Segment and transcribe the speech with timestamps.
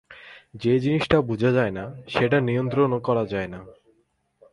[0.55, 3.59] যে জিনিসটা বুঝা যায় না, সেটা নিয়ন্ত্রণও করা যায় না।